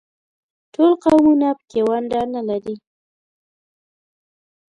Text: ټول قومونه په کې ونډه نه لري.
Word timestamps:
ټول 0.73 0.91
قومونه 1.03 1.47
په 1.57 1.63
کې 1.69 1.79
ونډه 1.89 2.21
نه 2.33 2.41
لري. 2.49 2.75